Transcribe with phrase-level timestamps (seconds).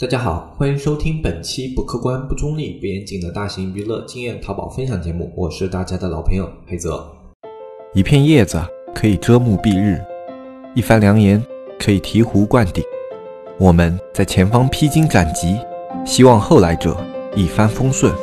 [0.00, 7.04] 大家好，欢迎收听本期不客观、不中立、不严谨的大型娱乐经验淘宝分享节目，我是大家的老朋友黑泽。
[7.92, 8.62] 一片叶子
[8.94, 10.00] 可以遮目蔽日，
[10.72, 11.44] 一番良言
[11.80, 12.84] 可以醍醐灌顶。
[13.58, 15.58] 我们在前方披荆斩棘，
[16.06, 16.96] 希望后来者
[17.34, 18.14] 一帆风顺，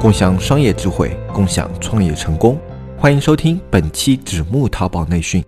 [0.00, 2.58] 共享商业智慧，共享创业成功。
[2.96, 5.44] 欢迎收听本期纸木淘宝内训。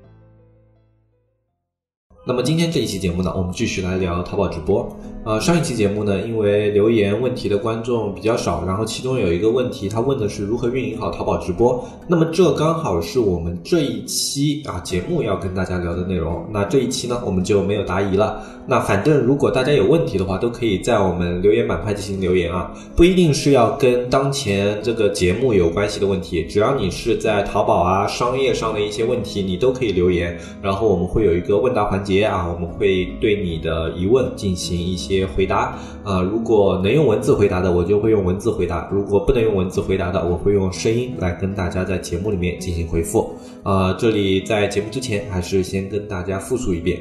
[2.27, 4.95] 那么今天这一期节目呢，我们继续来聊淘宝直播。
[5.25, 11.83] 呃，上一期节目呢，因为留言问题的观众比较少，然后其中有一个问题，他问的是如何运营好淘宝直播。
[12.07, 16.47] 那么这刚好是我们这一期啊节目要跟大家聊的内容。
[16.53, 18.43] 那这一期呢，我们就没有答疑了。
[18.67, 43.35] 那反正如果大家有问题的话，都可以在我们留言板块进行留言啊，不一定是要跟当前这个节目有关系的问题，只要你是在淘宝啊商业上的一些问题，你都可以留言，然后我们会有一个问答环节啊，我们会对你的疑问进行一些回答啊，如果能用文字回答的，我就会用文字回答；如果不能用文字回答的，我会用声音来跟大家在节目里面进行回复。
[43.63, 46.99] 啊，这里在节目之前还是先跟大家复述一遍。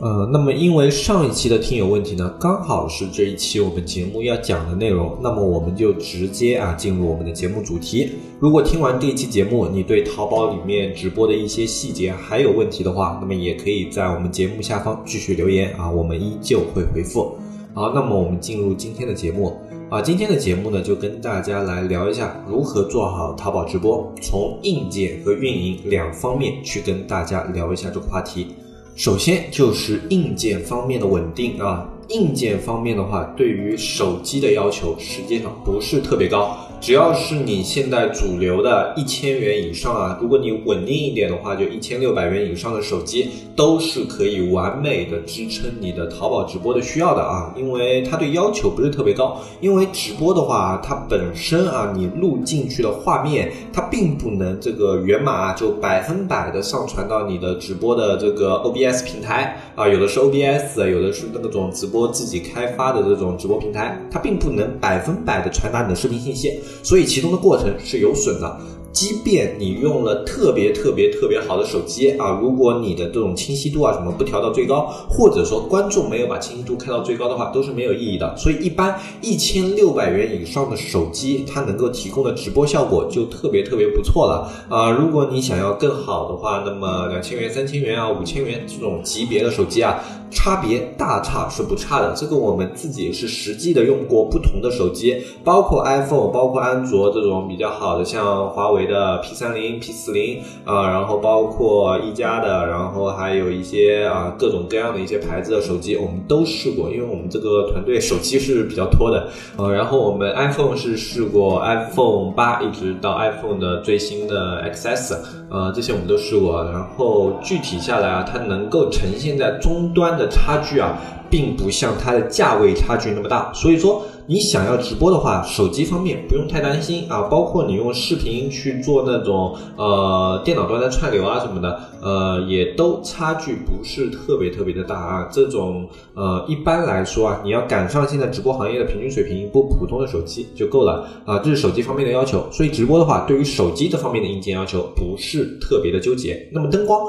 [0.00, 8.10] 呃，那么因为上一期的听友问题呢，刚好是这一期我们节目要讲的内容，那么我们就直接啊进入我们的节目主题。
[8.40, 17.32] 如果听完这一期节目，你对淘宝里面直播的一些细节还有问题的话，那么也可以在我们节目下方继续留言啊，我们依旧会回复。
[17.76, 19.52] 好，那么我们进入今天的节目
[19.90, 28.46] 啊，今天的节目呢就跟大家来聊一下如何做好淘宝直播，从硬件和运营两方面去跟大家聊一下这个话题。
[28.94, 36.56] 首先就是硬件方面的稳定啊，硬件方面的话，对于手机的要求实际上不是特别高。
[36.84, 49.40] 只要是你现在主流的一千元以上啊，如果你稳定一点的话，就一千六百元以上的手机都是可以完美的支撑你的淘宝直播的需要的啊，因为它对要求不是特别高。
[49.62, 66.60] 因为直播的话，它本身啊，你录进去的画面，它并不能这个源码就百分百的上传到你的直播的这个 OBS 平台啊，有的是 OBS，有的是那种直播自己开发的这种直播平台，它并不能百分百的传达你的视频信息。
[66.82, 68.58] 所以其中的过程是有损的，
[68.92, 78.36] 即便你用了特别特别特别好的手机啊，如果你的这种清晰度啊什么不调到最高，或者说观众没有把清晰度开到最高的话，都是没有意义的。
[78.36, 84.90] 所以一般一千六百元以上的手机，它能够提供的直播效果就特别特别不错了啊。
[84.90, 90.00] 如果你想要更好的话，那么两千元、三千元啊、五千元这种级别的手机啊。
[90.34, 115.16] 差别大差是不差的，这个我们自己是实际的用过不同的手机，包括 iPhone，包括安卓这种比较好的，像华为的 P 三零、P 四零啊，然后包括一加的，然后还有一些啊各种各样的一些牌子的手机，我们都试过，因为我们这个团队手机是比较多的，呃，然后我们 iPhone 是试过 iPhone 八一直到 iPhone 的最新的 XS，
[115.48, 120.23] 呃，这些我们都试过，然后具体下来啊，它能够呈现在终端的。
[120.28, 120.98] 差距啊，
[121.30, 127.22] 并不像它的价位差距那么大，所以说你想要直播的话，手机方面不用太担心啊。
[127.30, 135.28] 包括你用视频去做那种呃电脑端的串流啊什么的，呃也都差距不是特别特别的大啊。
[135.32, 141.38] 这种呃一般来说啊，你要赶上现在直播行业的平均水平，一部普通的手机就够了啊。
[141.38, 146.48] 这是手机方面的要求，所以直播的话，对于手机这方面的硬件要求不是特别的纠结。
[146.52, 147.00] 那么灯光。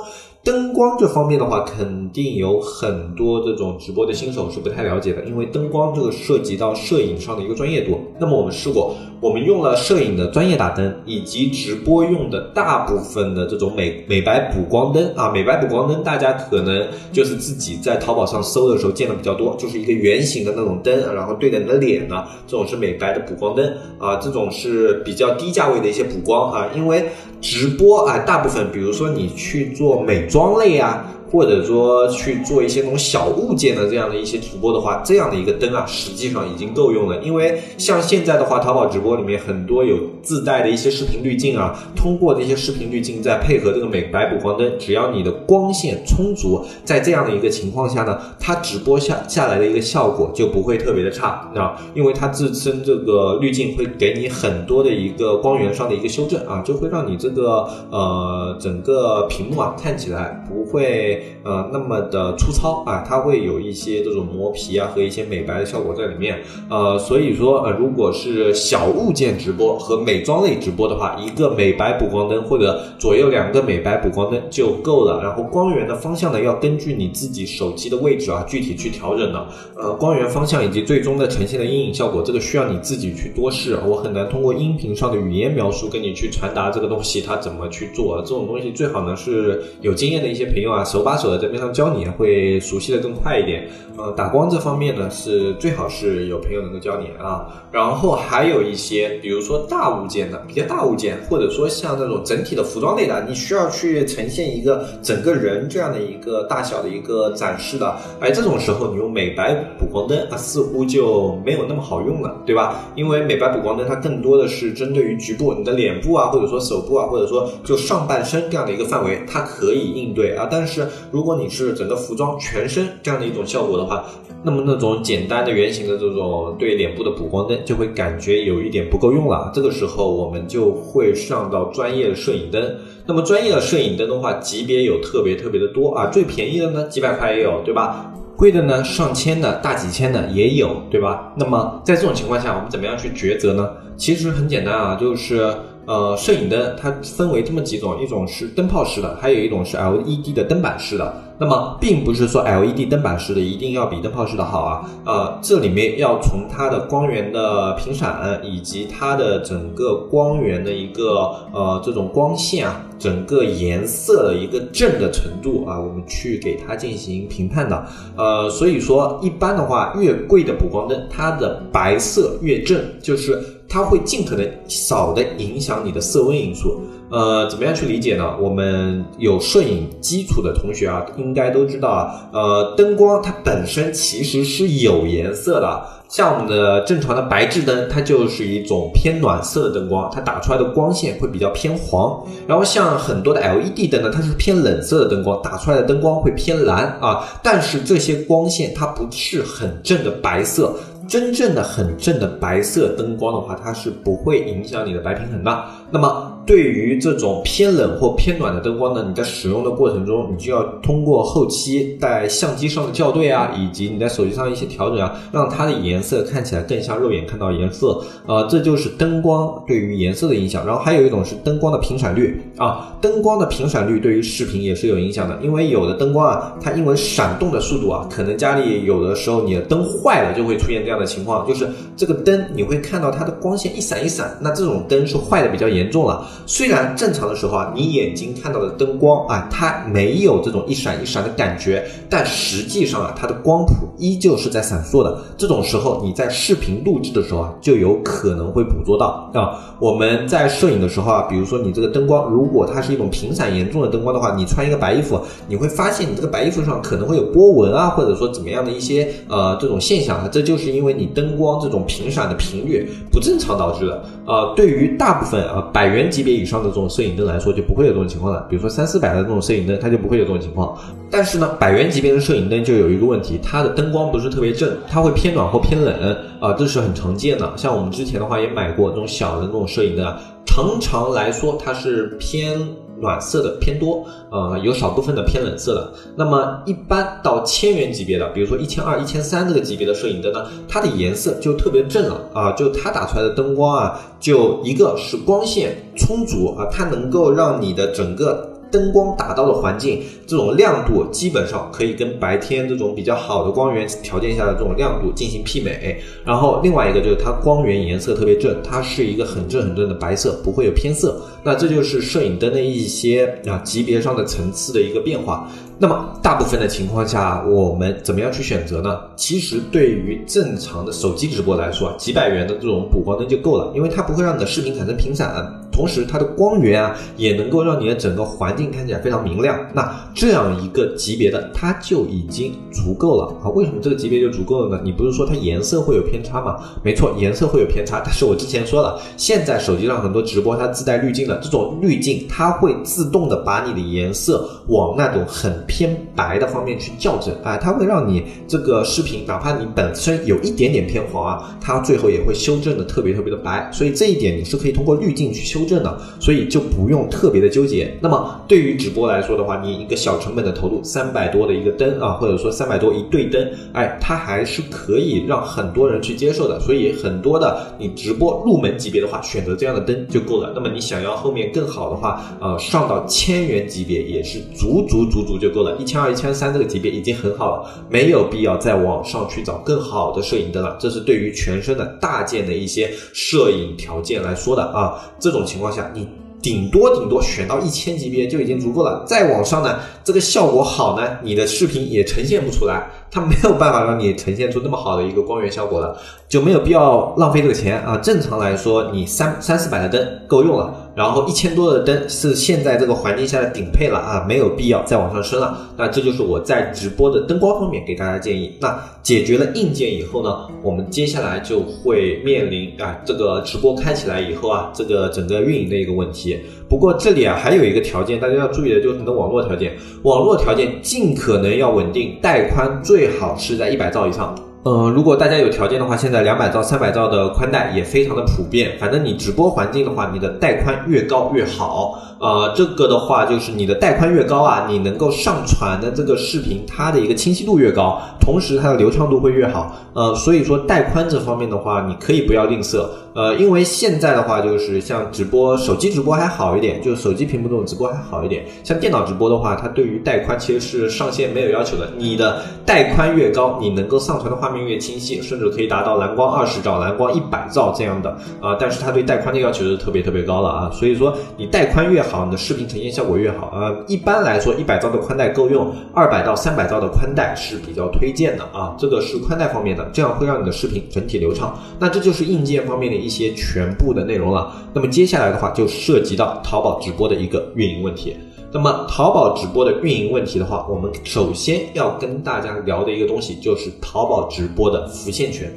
[0.46, 8.00] 灯光这方面的话，肯定有很多这种直播的新手是不太了解的，因为灯光这个涉及到摄影上的一个专业度。
[8.20, 23.66] 那么我们试过，我们用了摄影的专业打灯，以及直播用的大部分的这种美美白补光灯啊，美白补光灯大家可能就是自己在淘宝上搜的时候见的比较多，就是一个圆形的那种灯，然后对着你的脸呢，这种是美白的补光灯
[23.98, 27.06] 啊，这种是比较低价位的一些补光啊，因为。
[27.42, 31.06] 直播啊，大部分比如说你去做美妆类啊。
[31.36, 37.22] 或者说去做一些那种小物件的这样的一些直播的话，这样的一个灯啊，实际上已经够用了。
[37.22, 61.25] 因为像现在的话，淘宝直播里面很多有自带的一些视频滤镜啊，通过这些视频滤镜再配合这个美白补光灯，只要你的光线充足，在这样的一个情况下呢，它直播下下来的一个效果就不会特别的差啊，因为它自身这个滤镜会给你很多的一个光源上的一个修正啊，就会让你这个呃整个屏幕啊看起来不会。
[61.44, 66.42] 呃那么的粗糙啊，它会有一些这种磨皮啊和一些美白的效果在里面。
[66.70, 75.22] 呃，所以说呃，如果是小物件直播和美妆类直播的话，一个美白补光灯或者左右两个美白补光灯就够了。
[75.24, 79.48] 然后光源的方向呢，要根据你自己手机的位置啊，具体去调整的。
[79.78, 83.78] 呃，光源方向以及最终的呈现的阴影效果，这个需要你自己去多试。
[83.86, 88.22] 我很难通过音频上的语言描述跟你去传达这个东西它怎么去做。
[88.22, 93.68] 这种东西最好呢是有经验的一些朋友啊，手把手的在边上教你，会熟悉的更快一点。
[93.98, 97.48] 呃，打光这方面呢是最好是有朋友能够教你啊。
[97.72, 107.96] 然后还有一些，比如说大物件的，比较大物件，或者说像那种整体的服装类的，你需要去呈现一个整个人这样的一个大小的一个展示的。
[108.20, 112.84] 哎，这种时候你用美白补光灯啊，似乎就没有那么好用了，对吧？
[112.96, 120.50] 因为美白补光灯它更多的是针对于局部，你的脸部啊，或者说手部啊，或者说就上半身这样的一个范围，它可以应对啊。
[120.52, 124.06] 但是如果你是整个服装全身这样的一种效果的话，
[124.44, 129.52] 那么那种简单的圆形的这种对脸部的补光灯就会感觉有一点不够用了。
[129.54, 132.76] 这个时候我们就会上到专业的摄影灯。
[133.08, 138.12] 那么专业的摄影灯的话，级别有特别特别的多啊，最便宜的呢几百块也有，对吧？
[138.38, 141.34] 贵的呢上千的大几千的也有，对吧？
[141.38, 143.70] 那么在这种情况下，我们怎么样去抉择呢？
[143.96, 145.56] 其实很简单啊，就是
[145.86, 151.22] 呃，摄影灯它分为这么几种，一种是灯泡式的，还有一种是 LED 的灯板式的。
[151.38, 167.86] 那么并不是说 LED 灯板式的一定要比灯泡式的好啊，呃，这里面要从它的光源的频闪以及它的整个光源的一个呃这种光线啊，整个颜色的一个正的程度啊，我们去给它进行评判的。
[168.16, 176.82] 呃，所以说一般的话，越贵的补光灯，它的白色越正，就是它会尽可能少的影响你的色温因素。
[177.12, 178.36] 呃，怎么样去理解呢？
[178.42, 182.30] 我们有摄影基础的同学啊，应该都知道啊。
[182.34, 192.26] 呃，灯光它本身其实是有颜色的，像我们的正常的白炽灯，它就是一种偏暖色的灯光，它打出来的光线会比较偏黄。
[192.48, 197.24] 然后像很多的 LED 灯呢，它是偏冷色的灯光，打出来的灯光会偏蓝啊。
[197.44, 200.74] 但是这些光线它不是很正的白色。
[201.08, 205.66] 真正的很正的白色灯光的话，它是不会影响你的白平衡的。
[205.96, 218.00] 那么对于这种偏冷或偏暖的灯光呢，你在使用的过程中，你就要通过后期在相机上的校对啊，以及你在手机上一些调整啊，让它的颜色看起来更像肉眼看到颜色。
[218.28, 220.68] 呃，这就是灯光对于颜色的影响。
[220.68, 230.96] 然后还有一种是灯光的频闪率啊，灯光的频闪率对于视频也是有影响的，因为有的灯光啊，它因为闪动的速度啊，可能家里有的时候你的灯坏了就会出现这样。
[230.96, 231.68] 的情况就是
[231.98, 236.28] 这个灯你会看到它的光线一闪一闪，那这种灯是坏的比较严严重了。
[236.48, 245.18] 虽然正常的时候啊，你眼睛看到的灯光啊，它没有这种一闪一闪的感觉，但实际上啊，它的光谱依旧是在闪烁的。
[245.38, 249.78] 这种时候你在视频录制的时候啊，就有可能会捕捉到啊。
[249.80, 260.96] 我们在摄影的时候啊，比如说你这个灯光，如果它是一种频闪严重的灯光的话，你穿一个白衣服，你会发现你这个白衣服上可能会有波纹啊，或者说怎么样的一些呃这种现象啊，这就是因为。
[260.96, 268.46] 你灯光这种频闪的频率不正常导致的，呃，对于大部分啊百元级别以上的这种摄影灯来说，就不会有这种情况了。
[268.50, 270.78] 比如说三四百的这种摄影灯，它就不会有这种情况。
[271.10, 277.54] 但是呢，百元级别的摄影灯就有一个问题，它的灯光不是特别正，它会偏暖或偏冷啊，这是很常见的。
[277.56, 282.60] 像我们之前的话也买过这种小的这种摄影灯啊，常常来说它是偏。
[283.00, 285.92] 暖色的偏多，呃，有少部分的偏冷色的。
[286.16, 298.50] 那么一般到千元级别的，比如说一千二、一千三这个级别的摄影灯呢，它的颜色就特别正了啊，就它打出来的灯光啊，就一个是光线充足啊，它能够让你的整个。
[298.76, 306.02] 灯光打到的环境，这种亮度基本上可以跟白天这种比较好的光源条件下的这种亮度进行媲美。
[306.26, 311.22] 然后另外一个就是它光源颜色特别正，它是一个很正很正的白色，不会有偏色。
[311.42, 315.50] 那这就是摄影灯的一些啊级别上的层次的一个变化。
[315.78, 318.98] 那么大部分的情况下，我们怎么样去选择呢？
[319.16, 325.46] 其实对于正常的手机直播来说，几百元的这种补光灯就够了，因为它不会让你的视频产生频闪。
[325.72, 329.60] 同时，它的光源啊，也能够让你的整个环境看起来非常明亮。
[329.74, 333.50] 那这样一个级别的，它就已经足够了啊！
[333.50, 334.82] 为什么这个级别就足够了呢？
[334.86, 336.58] 你不是说它颜色会有偏差吗？
[336.82, 338.02] 没错，颜色会有偏差。
[338.06, 353.70] 但是我之前说了，现在手机上很多直播它自带滤镜的，这种滤镜它会自动的把你的颜色往那种很偏白的方面去校正啊，它会让你这个视频，哪怕你本身有一点点偏黄啊，它最后也会修正的特别特别的白。
[353.72, 357.96] 所以这一点你是可以通过滤镜去修正的，所以就不用特别的纠结。
[358.02, 366.60] 那么对于直播来说的话，你一个小成本的投入，三百多的一个灯啊，或者说三百多一对灯，哎，它还是可以让很多人去接受的。
[366.60, 370.52] 所以很多的你直播入门级别的话，选择这样的灯就够了。
[370.56, 380.76] 那么你想要后面更好的话，呃，上到千元级别也是足足足足就够了，一千二、一千三这个级别已经很好了，没有必要再往上去找更好的摄影灯了。
[380.80, 385.02] 这是对于全身的大件的一些摄影条件来说的啊。
[385.20, 386.08] 这种情况下，你
[386.42, 389.04] 顶多顶多选到一千级别就已经足够了。
[389.08, 392.88] 再往上呢，这个效果好呢，你的视频也呈现不出来。
[393.10, 395.98] 它没有办法让你呈现出那么好的一个光源效果了，
[396.28, 397.98] 就没有必要浪费这个钱啊。
[397.98, 405.58] 正常来说，你三三四百的灯够用了，然后一千多的灯是现在这个环境下的顶配了啊，没有必要再往上升了。
[405.78, 408.54] 那这就是我在直播的灯光方面给大家建议。
[408.62, 416.40] 那解决了硬件以后呢，我们接下来就会面临啊，这个直播开起来以后啊，这个整个运营的一个问题。
[416.70, 424.34] 不过这里啊还有一个条件，大家要注意的就是你的网络条件，网络条件尽可能要稳定，带宽最好是在一百兆以上。
[424.68, 428.76] 嗯，如果大家有条件的话，现在两百兆、三百兆的宽带也非常的普遍。
[428.80, 432.02] 反正你直播环境的话，你的带宽越高越好。
[432.20, 439.76] 呃，这个的话就是你的带宽越高啊，你能够上传的这个视频，它的一个清晰度越高，同时它的流畅度会越好。
[439.94, 442.88] 呃，所以说带宽这方面的话，你可以不要吝啬。
[443.16, 448.46] 呃，因为现在的话就是像直播，手机直播还好一点，就是手机屏幕这种直播还好一点。
[448.62, 451.90] 像电脑直播的话，它对于带宽其实是上限没有要求的。
[451.98, 458.10] 你的带宽越高，你能够上传的画面越清晰，甚至可以达到蓝光二十兆、蓝光一百兆这样的
[458.42, 458.58] 啊。
[458.60, 460.70] 但是它对带宽的要求是特别特别高了啊。
[460.74, 463.74] 所以说你带宽越好，你的视频呈现效果越好啊。
[463.88, 468.76] 一般来说，一百兆的宽带够用，二百到三百兆的宽带是比较推荐的啊。
[468.78, 471.58] 这个是宽带方面的，这样会让你的视频整体流畅。
[471.80, 473.05] 那这就是硬件方面的。
[473.06, 478.16] 一些全部的内容了，那么接下来的话就涉及到淘宝直播的一个运营问题。
[478.52, 485.52] 那么淘宝直播的运营问题的话，我们首先要跟大家聊的一个东西就是淘宝直播的浮现权。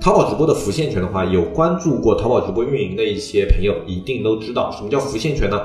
[0.00, 5.60] 淘宝直播的浮现权的话，有关注过淘宝直播运营的一些朋友一定都知道，什么叫浮现权呢？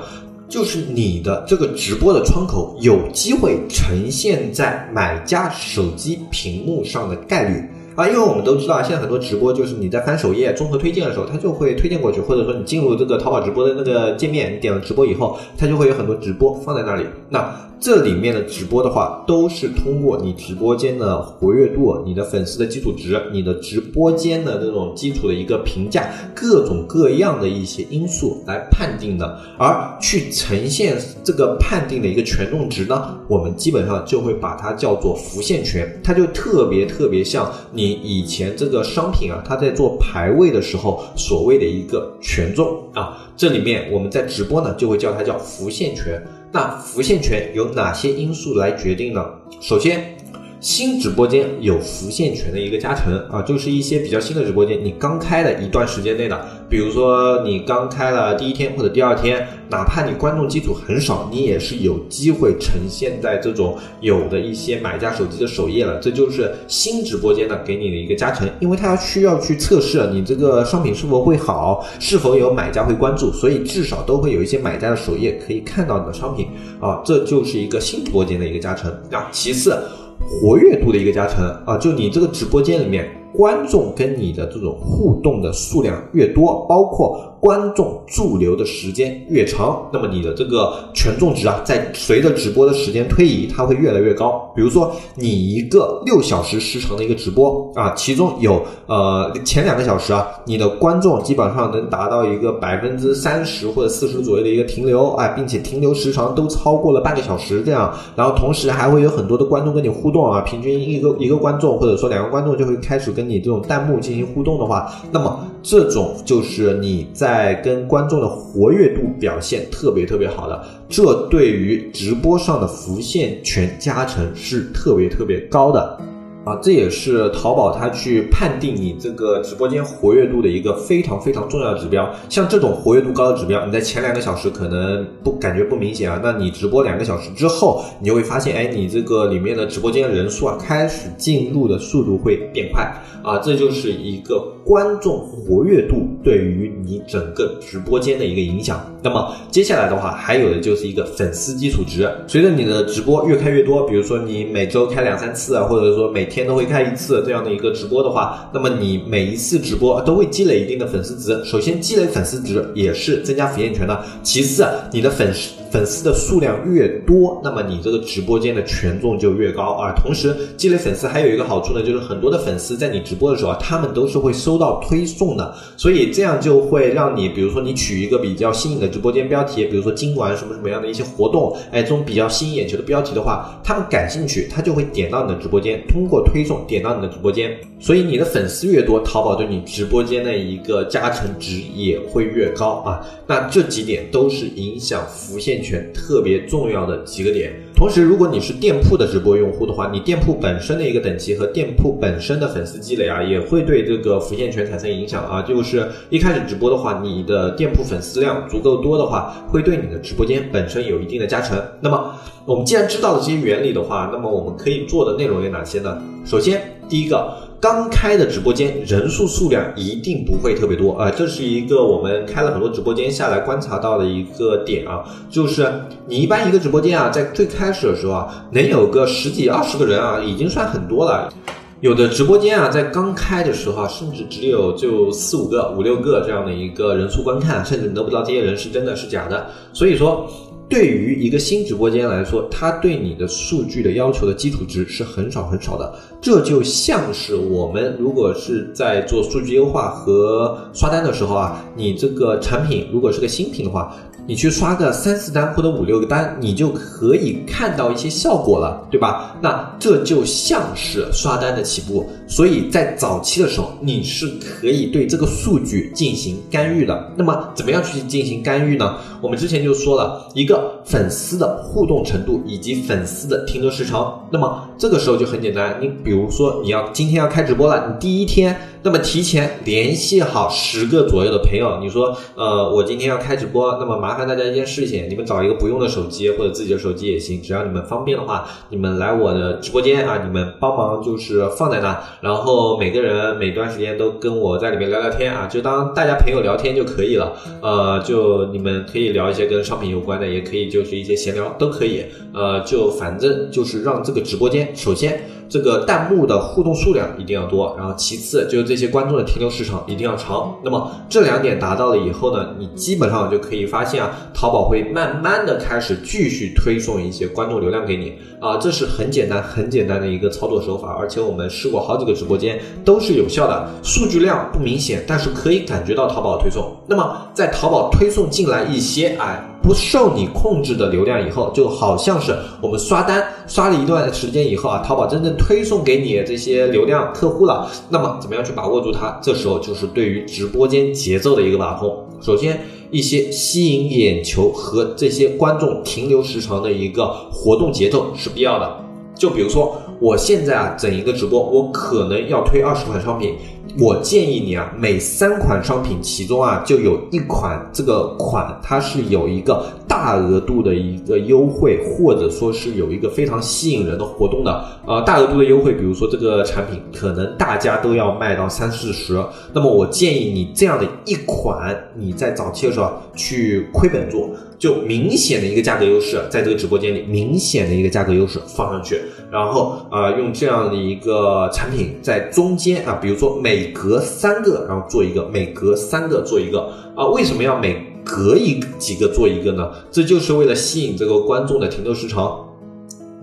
[0.46, 7.64] 就是你的这个直播的窗口有机会呈现在买家手机屏幕上的概率。
[7.94, 17.04] 啊，因为我们都知道，现在很多直播就是你在翻首页综合推荐的时候，它就会推荐过去，或者说你进入这个淘宝直播的那个界面，你点了直播以后，它就会有很多直播放在那里。
[17.34, 29.38] 那这里面的直播的话，都是通过你直播间的活跃度、你的粉丝的基础值、你的直播间的这种基础的一个评价，各种各样的一些因素来判定的。
[29.58, 43.18] 而去呈现这个判定的一个权重值呢，我们基本上就会把它叫做浮现权，它就特别特别像你以前这个商品啊，它在做排位的时候所谓的一个权重啊。
[43.36, 46.22] 这里面我们在直播呢，就会叫它叫浮现权。
[46.54, 49.26] 那浮现权由哪些因素来决定呢？
[49.60, 50.16] 首先，
[50.60, 56.48] 新直播间有浮现权的一个加成啊，就是一些比较新的直播间，你刚开的一段时间内的。
[56.68, 65.98] 比如说你刚开了第一天或者第二天，哪怕你观众基础很少，你也是有机会呈现在这种有的一些买家手机的首页了。
[65.98, 76.48] 这就是新直播间的给你的一个加成，因为它需要去测试你这个商品是否会好，是否有买家会关注，所以至少都会有一些买家的首页可以看到你的商品
[76.80, 79.28] 啊，这就是一个新直播间的一个加成啊。
[79.30, 79.76] 其次，
[80.18, 83.23] 活跃度的一个加成啊，就你这个直播间里面。
[83.36, 87.30] 观众跟你的这种互动的数量越多，包括。
[87.44, 94.50] 观众驻留的时间越长，那么你的这个权重值啊，在随着直播的时间推移，它会越来越高。
[94.56, 107.92] 比如说，你一个六小时时长的一个直播啊，其中有呃前两个小时啊，你的观众基本上能达到一个百分之三十或者四十左右的一个停留啊，并且停留时长都超过了半个小时这样。
[108.16, 117.54] 然后同时还会有很多的观众跟你互动啊，平均一个一个观众或者说两个观众就会开始跟你这种弹幕进行互动的话，那么这种就是你在。
[117.64, 125.98] 跟观众的活跃度表现特别特别好的，这对于直播上的浮现权加成是特别特别高的。
[126.44, 132.08] 啊，这也是淘宝它去判定你这个直播间活跃度的一个非常非常重要的指标。
[132.28, 142.82] 像这种活跃度高的指标，你在前两个小时可能不感觉不明显啊，那你直播两个小时之后，你就会发现，哎，你这个里面的直播间人数啊，开始进入的速度会变快
[143.22, 148.84] 啊，这就是一个观众活跃度对于你整个直播间的一个影响。
[149.02, 161.44] 那么接下来的话，还有的就是一个粉丝基础值，随着你的直播越开越多，比如说你每周开两三次啊，或者说每天都会开一次这样的一个直播的话，那么你每一次直播都会积累一定的粉丝值。
[161.44, 169.92] 首先积累粉丝值也是增加浮现权的，其次你的粉丝粉丝的数量越多，那么你这个直播间的权重就越高啊。
[169.96, 187.50] 同时积累粉丝还有一个好处呢，就是很多的粉丝在你直播的时候，他们都是会收到推送的，所以这样就会让你，比如说你取一个比较新颖的直播间标题，比如说今晚什么什么样的一些活动，哎，这种比较吸引眼球的标题的话，他们感兴趣，他就会点到你的直播间，通过推送点到你的直播间，
[187.80, 193.04] 所以你的粉丝越多，淘宝对你直播间的一个加成值也会越高啊。
[193.26, 197.50] 那这几点都是影响浮现权特别重要的几个点。
[197.74, 205.42] 同时，如果你是店铺的直播用户的话，你店铺本身的一个等级和店铺本身的粉丝积累啊，也会对这个浮现权产生影响啊。
[205.42, 211.60] 就是一开始直播的话，你的店铺粉丝量足够多的话，会对你的直播间本身有一定的加成。
[211.80, 216.00] 那么，我们既然知道了这些原理的话，那么我们可以做的内容有哪些呢？
[216.24, 217.43] 首先，第一个。
[217.60, 225.66] 刚开的直播间人数数量一定不会特别多啊，这是一个我们开了很多直播间下来观察到的一个点啊，就是
[226.06, 231.32] 你一般一个直播间啊，在最开始的时候啊，能有个十几二十个人啊，已经算很多了。
[231.80, 239.46] 有的直播间啊，在刚开的时候啊，甚至只有就四五个、五六个这样的一个人数观看，甚至都不知道这些人是真的是假的。
[239.72, 240.28] 所以说。
[240.68, 245.94] 对于一个新直播间来说，它对你的数据的要求的基础值是很少很少的。
[246.20, 253.94] 这就像是我们如果是在做数据优化和刷单的时候啊，你这个产品如果是个新品的话。
[254.26, 259.36] 你去刷个三四单或者五六个单，你就可以看到一些效果了，对吧？
[259.42, 267.12] 那这就像是刷单的起步，所以在早期的时候，你是可以对这个数据进行干预的。
[267.16, 268.96] 那么，怎么样去进行干预呢？
[269.20, 274.26] 我们之前就说了一个粉丝的互动程度以及粉丝的停留时长。
[274.30, 278.56] 那么这个时候就很简单，你比如说你要今天要开直播了，你第一天。
[278.84, 305.22] 那么提前联系好十个左右的朋友，你说，呃，我今天要开直播，那么麻烦大家一件事情，你们找一个不用的手机或者自己的手机也行，只要你们方便的话，你们来我的直播间啊，你们帮忙就是放在那，然后每个人每段时间都跟我在里面聊聊天啊，就当大家朋友聊天就可以了，呃，就你们可以聊一些跟商品有关的，也可以就是一些闲聊都可以，呃，就反正就是让这个直播间首先。
[305.54, 310.52] 这个弹幕的互动数量一定要多，然后其次就是这些观众的停留时长一定要长。
[310.64, 326.76] 那么这两点达到了以后呢，你基本上就可以发现啊，淘宝会慢慢的开始继续推送一些观众流量给你啊，这是很简单很简单的一个操作手法，而且我们试过好几个直播间都是有效的，数据量不明显，但是可以感觉到淘宝推送。
[326.88, 329.53] 那么在淘宝推送进来一些哎。
[329.64, 337.66] 不受你控制的流量以后，就好像是我们刷单刷了一段时间以后啊，淘宝真正推送给你这些流量客户了。
[337.88, 339.18] 那么怎么样去把握住它？
[339.22, 341.96] 这时候就是对于直播间节奏的一个把控。
[342.20, 348.70] 首先，一些吸引眼球和这些观众停留时长的一个活动节奏是必要的。
[349.14, 353.36] 就比如说，我现在啊整一个直播，我可能要推二十款商品。
[353.76, 364.64] 我建议你啊，每三款商品其中啊，就有一款这个款它是有一个大额度的一个优惠，或者说是有一个非常吸引人的活动的。
[364.86, 369.20] 呃，大额度的优惠，比如说这个产品可能大家都要卖到三四十，
[369.52, 374.30] 那么我建议你这样的一款，你在早期的时候去亏本做。
[374.58, 389.70] 就明显的一个价格优势，在这个直播间里，明显的一个价格优势放上去，然后啊，用这样的一个产品在中间啊，比如说每隔三个，然后做一个，每隔三个做一个啊，为什么要每隔一几个做一个呢？
[389.90, 392.40] 这就是为了吸引这个观众的停留时长。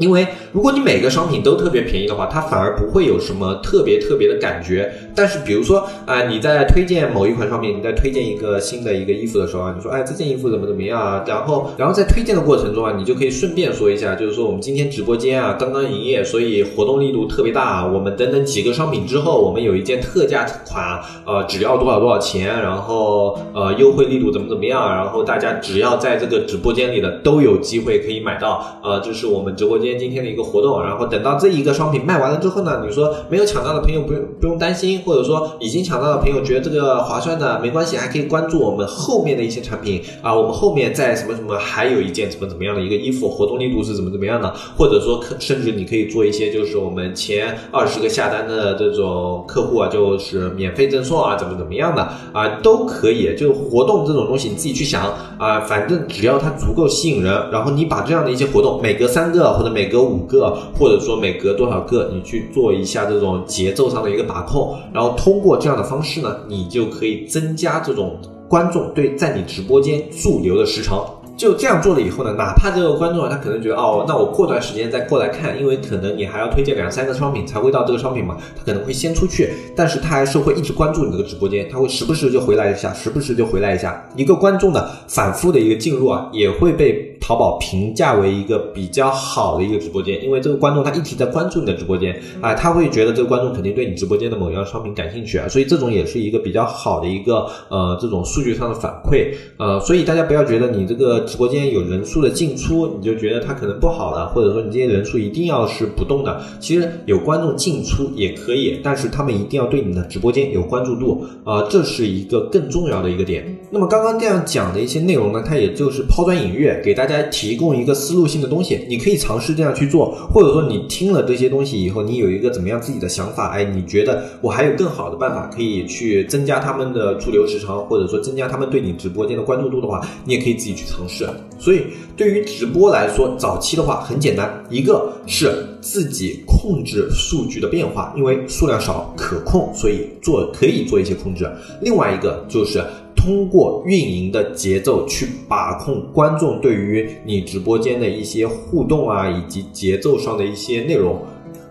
[0.01, 4.91] 因为如果你每个商品都特别便宜的话，它反而不会有什么特别特别的感觉。
[5.13, 11.23] 但是比如说啊，你在推荐某一款商品，你在推荐一个新的一个衣服的时候啊，你说哎这件衣服怎么怎么样啊？
[11.27, 17.85] 然后然后在推荐的过程中啊，你就可以顺便说一下，就是说我们今天直播间啊刚刚营业，所以活动力度特别大啊。
[17.85, 28.79] 我们等等几个商品之后，我们有一件特价款，呃只要多少多少钱，然后呃优惠力度怎么怎么样，然后大家只要在这个直播间里的都有机会可以买到。
[28.83, 29.90] 呃，这是我们直播间。
[29.97, 52.01] 今天的一个活动，然后等到这一个商品卖完了之后呢，你说没有抢到的朋友不用不用担心，或者说已经抢到的朋友觉得这个划算的没关系，还可以关注我们后面的一些产品啊，我们后面在什么什么还有一件怎么怎么样的一个衣服，活动力度是怎么怎么样的，或者说甚至你可以做一些就是我们前二十个下单的这种客户啊，就是免费赠送啊，怎么怎么样的
[52.33, 53.21] 啊，都可以。
[53.37, 68.15] 就活动这种东西你自己去想啊，反正只要它足够吸引人，然后你把这样的一些活动每隔三个或者每每隔五个，或者说每隔多少个，你去做一下这种节奏上的一个把控，然后通过这样的方式呢，你就可以增加这种
[68.47, 71.03] 观众对在你直播间驻留的时长。
[71.35, 87.10] 就这样做了以后呢，哪怕这个观众啊，他可能觉得哦，那我过段时间再过来看，因为可能你还要推荐两三个商品才会到这个商品嘛，他可能会先出去，但是他还是会一直关注你这个直播间，他会时不时就回来一下，时不时就回来一下，一个观众的反复的一个进入啊，也会被。
[87.21, 113.60] 淘宝评价为一个比较好的一个直播间，因为这个观众他一直在关注你的直播间啊，他会觉得这个观众肯定对你直播间的某一样商品感兴趣啊，所以这种也是一个比较好的一个呃这种数据上的反馈呃，所以大家不要觉得你这个直播间有人数的进出，你就觉得它可能不好了，或者说你这些人数一定要是不动的，其实有观众进出也可以，但是他们一定要对你的直播间有关注度啊，这是一个更重要的一个点。
[113.73, 117.21] 那么刚刚这样讲的一些内容呢，它也就是抛砖引玉，给大家。
[117.31, 123.51] 提供一个思路性的东西，你可以尝试这样去做，或者说你听了这些东西以后，你有一个怎么样自己的想法？
[123.51, 131.25] 哎，你觉得我还有更好的办法可以去增加他们的驻留时长，或者说增加他们对你直播间的关注度的话，你也可以自己去尝试。
[131.57, 131.83] 所以
[132.17, 141.49] 对于直播来说，早期的话很简单，一个是自己控制数据的变化，因为数量少可控，所以做可以做一些控制。
[141.81, 142.83] 另外一个就是。
[143.21, 151.21] 通过运营的节奏去把控观众对于你直播间的一些互动啊，以及节奏上的一些内容，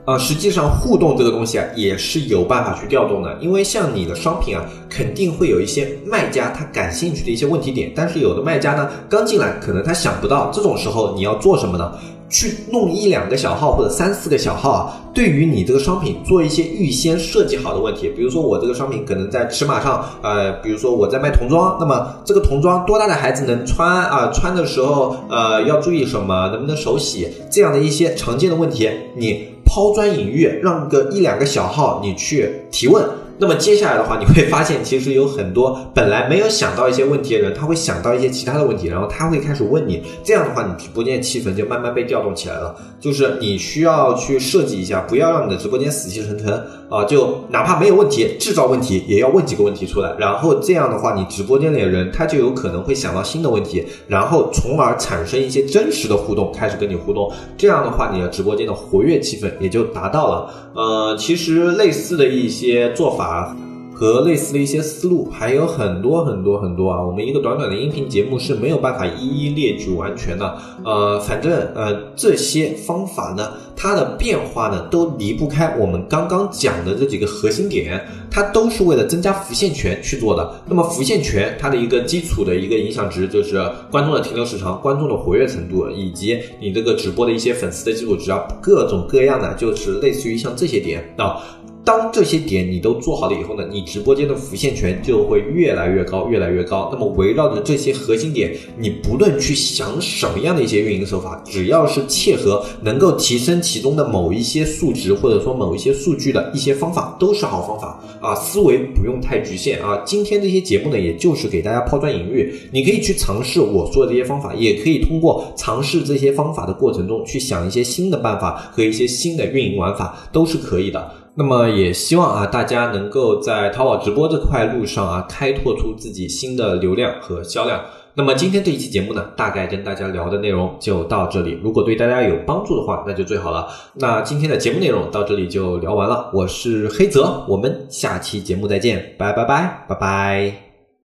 [0.05, 3.37] 啊，实际上互动这个东西啊，也是有办法去调动的。
[3.41, 11.93] 因为像你的商品啊，肯定会有一些卖家他感兴趣的一些问题点，但是有的卖家呢，刚进来可能他想不到，这种时候你要做什么呢？
[12.31, 24.31] 去弄一两个小号或者三四个小号，对于你这个商品做一些预先设计好的问题，比如说我这个商品可能在尺码上，呃，比如说我在卖童装，那么这个童装多大的孩子能穿啊？
[24.33, 26.49] 穿的时候呃要注意什么？
[26.51, 27.29] 能不能手洗？
[27.51, 33.05] 这样的一些常见的问题，你抛砖引玉，让个一两个小号你去提问。
[33.41, 40.03] 那么接下来的话，你会发现其实有很多本来没有想到一些问题的人，他会想到一些其他的问题，然后他会开始问你。
[40.23, 42.77] 这样的话，你直播间气氛就慢慢被调动起来了。
[43.01, 46.53] 就是你需要去设计一下，不要让你的直播间死气沉沉
[46.91, 47.03] 啊！
[47.09, 50.15] 就哪怕没有问题，制造问题也要问几个问题出来。
[50.19, 57.33] 然后这样的话，你直播间里的人他就有可能会想到新的问题，然后从而产生一些真实的互动，开始跟你互动。
[57.57, 60.53] 这样的话，你的直播间的活跃气氛也就达到了。
[60.75, 63.30] 呃，其实类似的一些做法。
[63.31, 63.57] 啊，
[63.95, 70.59] 和类似的一些思路还有很多很多很多啊，我们一个短短的音频节目是没有办法一一列举完全的。
[70.85, 80.51] 呃，反正呃这些方法呢，它的变化呢都离不开我们刚刚讲的这几个核心点，它都是为了增加浮现权去做的。
[80.67, 91.37] 那么浮现权它的一个基础的一个影响值就是观众的停留时长、观众的活跃程度以及你这个直播的一些粉丝的基础值啊，各种各样的，就是类似于像这些点啊。
[91.83, 96.89] 当这些点你都做好了以后呢，你直播间的浮现权就会越来越高，越来越高。
[96.93, 108.35] 那么围绕着这些核心点，你不论去想什么样的一些运营手法，只要是切合能够提升其中的某一些数值或者说某一些数据的一些方法，都是好方法啊。
[108.35, 110.03] 思维不用太局限啊。
[110.05, 121.11] 今天这些节目呢，也就是给大家抛砖引玉，你可以去尝试我说的这些方法，也可以通过尝试这些方法的过程中去想一些新的办法和一些新的运营玩法，都是可以的。
[121.35, 127.81] 那么也希望啊，大家能够在淘宝直播这块路上啊，开拓出自己新的流量和销量。
[128.15, 131.59] 那么今天这一期节目呢，大概跟大家聊的内容就到这里。
[131.63, 133.69] 如果对大家有帮助的话，那就最好了。
[133.95, 136.29] 那今天的节目内容到这里就聊完了。
[136.35, 140.70] 我是黑泽，我们下期节目再见，拜拜拜拜拜。